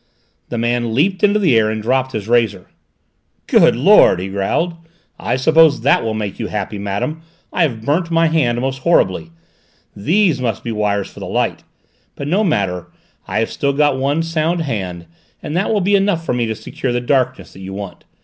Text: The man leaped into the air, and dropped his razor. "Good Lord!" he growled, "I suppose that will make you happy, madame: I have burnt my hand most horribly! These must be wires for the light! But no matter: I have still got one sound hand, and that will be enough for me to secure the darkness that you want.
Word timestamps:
The 0.49 0.57
man 0.57 0.95
leaped 0.95 1.23
into 1.23 1.37
the 1.37 1.55
air, 1.55 1.69
and 1.69 1.79
dropped 1.79 2.13
his 2.13 2.27
razor. 2.27 2.65
"Good 3.45 3.75
Lord!" 3.75 4.19
he 4.19 4.29
growled, 4.29 4.73
"I 5.19 5.35
suppose 5.35 5.81
that 5.81 6.03
will 6.03 6.15
make 6.15 6.39
you 6.39 6.47
happy, 6.47 6.79
madame: 6.79 7.21
I 7.53 7.61
have 7.61 7.83
burnt 7.85 8.09
my 8.09 8.25
hand 8.25 8.59
most 8.59 8.79
horribly! 8.79 9.29
These 9.95 10.41
must 10.41 10.63
be 10.63 10.71
wires 10.71 11.11
for 11.13 11.19
the 11.19 11.27
light! 11.27 11.63
But 12.15 12.27
no 12.27 12.43
matter: 12.43 12.87
I 13.27 13.41
have 13.41 13.51
still 13.51 13.73
got 13.73 13.95
one 13.97 14.23
sound 14.23 14.61
hand, 14.63 15.05
and 15.43 15.55
that 15.55 15.71
will 15.71 15.81
be 15.81 15.95
enough 15.95 16.25
for 16.25 16.33
me 16.33 16.47
to 16.47 16.55
secure 16.55 16.91
the 16.91 16.99
darkness 16.99 17.53
that 17.53 17.59
you 17.59 17.75
want. 17.75 18.03